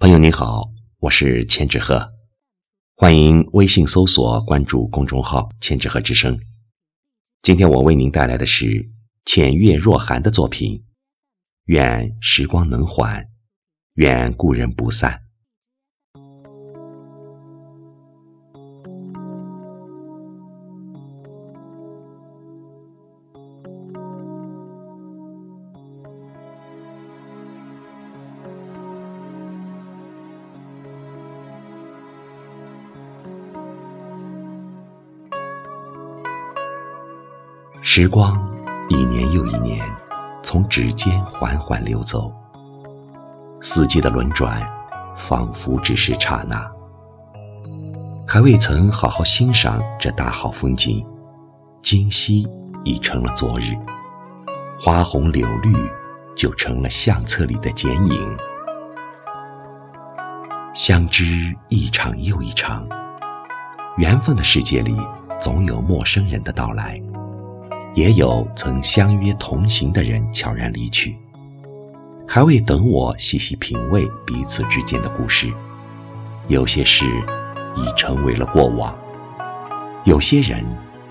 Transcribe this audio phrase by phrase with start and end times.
[0.00, 2.12] 朋友你好，我是千纸鹤，
[2.94, 6.38] 欢迎微信搜索关注公众号“千纸鹤之声”。
[7.42, 8.88] 今天我为您带来的是
[9.24, 10.84] 浅月若寒的作品。
[11.64, 13.28] 愿时光能缓，
[13.94, 15.20] 愿故人不散。
[37.90, 38.38] 时光
[38.90, 39.82] 一年又一年，
[40.42, 42.30] 从指尖缓缓流走。
[43.62, 44.60] 四季的轮转，
[45.16, 46.70] 仿佛只是刹那。
[48.26, 51.02] 还未曾好好欣赏这大好风景，
[51.80, 52.46] 今夕
[52.84, 53.74] 已成了昨日。
[54.78, 55.74] 花红柳绿，
[56.36, 58.36] 就成了相册里的剪影。
[60.74, 62.86] 相知一场又一场，
[63.96, 64.94] 缘分的世界里，
[65.40, 67.00] 总有陌生人的到来。
[67.94, 71.16] 也有曾相约同行的人悄然离去，
[72.26, 75.52] 还未等我细细品味彼此之间的故事，
[76.46, 77.04] 有些事
[77.74, 78.96] 已成为了过往，
[80.04, 80.64] 有些人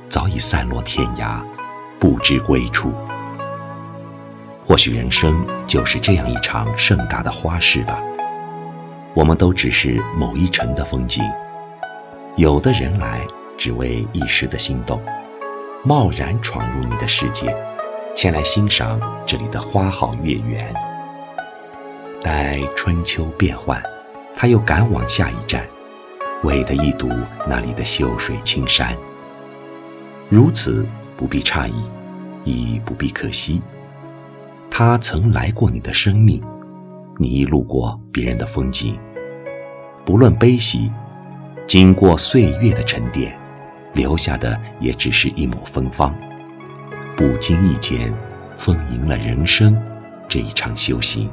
[0.07, 1.41] 早已散落天涯，
[1.99, 2.93] 不知归处。
[4.65, 7.99] 或许人生就是这样一场盛大的花事吧，
[9.13, 11.23] 我们都只是某一城的风景，
[12.37, 13.21] 有的人来
[13.57, 15.01] 只为一时的心动。
[15.83, 17.55] 贸然闯入你的世界，
[18.15, 20.73] 前来欣赏这里的花好月圆。
[22.21, 23.81] 待春秋变换，
[24.35, 25.65] 他又赶往下一站，
[26.43, 27.09] 为的一睹
[27.47, 28.97] 那里的秀水青山。
[30.29, 31.85] 如此不必诧异，
[32.43, 33.61] 亦不必可惜。
[34.69, 36.43] 他曾来过你的生命，
[37.17, 38.99] 你路过别人的风景，
[40.03, 40.91] 不论悲喜，
[41.65, 43.37] 经过岁月的沉淀。
[43.97, 46.15] 留下的也只是一抹芬芳，
[47.15, 48.13] 不经意间，
[48.55, 49.75] 丰盈了人生
[50.29, 51.27] 这一场修行。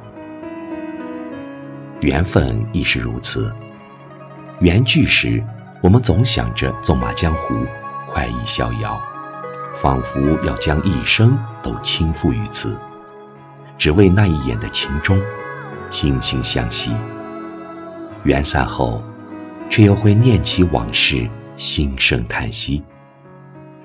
[2.00, 3.52] 缘分亦是如此。
[4.60, 5.44] 缘聚时，
[5.82, 7.54] 我们总想着纵马江湖，
[8.10, 8.98] 快意逍遥，
[9.74, 12.74] 仿佛要将一生都倾覆于此，
[13.76, 15.20] 只为那一眼的情衷，
[15.90, 16.92] 惺惺相惜。
[18.22, 19.02] 缘散后，
[19.68, 21.28] 却又会念起往事。
[21.56, 22.82] 心生叹息，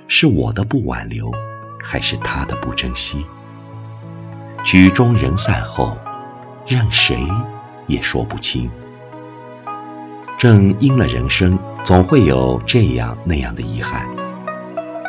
[0.07, 1.31] 是我的不挽留，
[1.84, 3.25] 还是他的不珍惜？
[4.66, 5.97] 曲终人散后，
[6.66, 7.28] 让谁
[7.88, 8.69] 也说不清。
[10.38, 14.06] 正因了人生总会有这样那样的遗憾，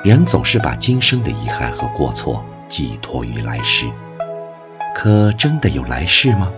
[0.05, 3.89] 人总是把今生的遗憾和过错寄托于来世。
[4.95, 6.51] 可真的有来世吗？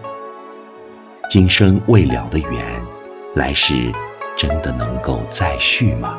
[1.30, 2.84] 今生未了的缘，
[3.34, 3.92] 来世。
[4.36, 6.18] 真的能够再续吗？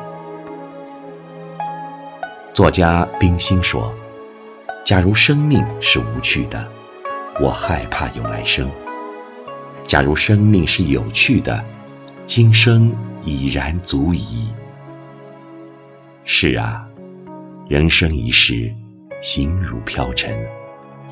[2.52, 3.92] 作家冰心说
[4.84, 6.66] ：“假如生命是无趣的，
[7.40, 8.68] 我害怕有来生；
[9.86, 11.62] 假如生命是有趣的，
[12.26, 14.48] 今生已然足矣。”
[16.24, 16.86] 是啊，
[17.68, 18.72] 人生一世，
[19.20, 20.38] 形如飘尘，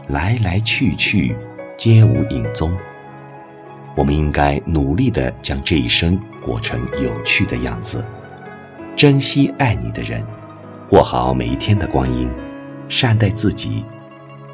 [0.06, 1.36] 来来去去，
[1.76, 2.72] 皆无影踪。
[3.94, 8.04] 我们应该努力的将这一生过成有趣的样子，
[8.96, 10.24] 珍惜爱你的人，
[10.88, 12.30] 过好每一天的光阴，
[12.88, 13.84] 善待自己，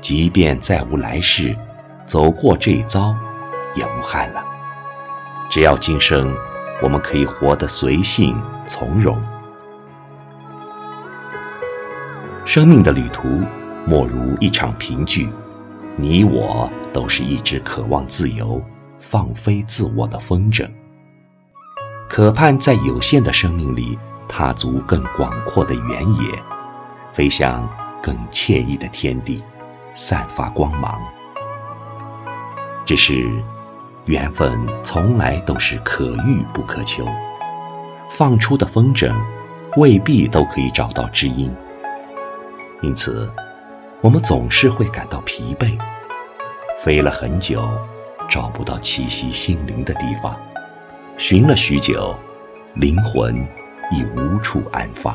[0.00, 1.56] 即便再无来世，
[2.06, 3.14] 走过这一遭
[3.74, 4.44] 也无憾了。
[5.50, 6.34] 只要今生
[6.82, 9.20] 我们可以活得随性从容。
[12.44, 13.28] 生命的旅途
[13.86, 15.28] 莫如一场评剧，
[15.96, 18.62] 你我都是一只渴望自由。
[19.00, 20.68] 放飞自我的风筝，
[22.08, 23.96] 渴盼在有限的生命里
[24.26, 26.42] 踏足更广阔的原野，
[27.12, 27.68] 飞向
[28.02, 29.42] 更惬意的天地，
[29.94, 30.98] 散发光芒。
[32.86, 33.30] 只是，
[34.06, 37.06] 缘分从来都是可遇不可求，
[38.10, 39.14] 放出的风筝
[39.76, 41.54] 未必都可以找到知音，
[42.80, 43.30] 因此，
[44.00, 45.78] 我们总是会感到疲惫，
[46.80, 47.68] 飞了很久。
[48.30, 50.38] 找不到栖息心灵的地方，
[51.18, 52.16] 寻了许久，
[52.74, 53.34] 灵魂
[53.90, 55.12] 已无处安放。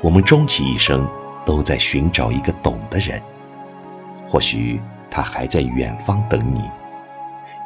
[0.00, 1.04] 我们终其一生
[1.44, 3.20] 都在寻找一个懂的人，
[4.28, 4.80] 或许
[5.10, 6.62] 他还在远方等你，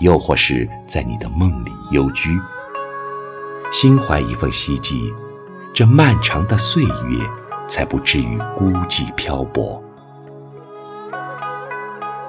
[0.01, 2.41] 又或是在你的梦里幽居。
[3.71, 5.13] 心怀一份希冀，
[5.75, 7.19] 这漫长的岁月
[7.69, 9.83] 才不至于孤寂漂泊。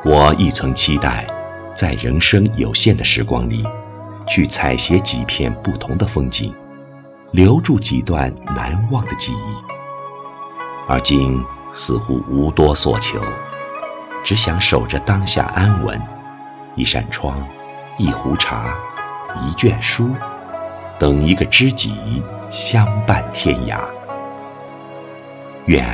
[0.03, 1.25] 我亦曾期待，
[1.73, 3.65] 在人生有限的时光里，
[4.27, 6.53] 去采撷几片不同的风景，
[7.31, 9.55] 留住几段难忘的记忆。
[10.87, 13.19] 而今似乎无多所求，
[14.23, 16.01] 只想守着当下安稳，
[16.75, 17.45] 一扇窗，
[17.97, 18.73] 一壶茶，
[19.41, 20.09] 一卷书，
[20.99, 23.79] 等一个知己，相伴天涯。
[25.65, 25.85] 愿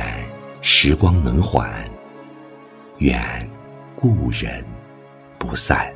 [0.60, 1.72] 时光能缓，
[2.98, 3.20] 愿
[3.96, 4.64] 故人
[5.38, 5.92] 不散。